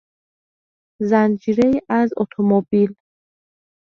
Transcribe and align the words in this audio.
زنجیرهای 1.09 1.81
از 1.89 2.09
اتومبیل 2.17 2.93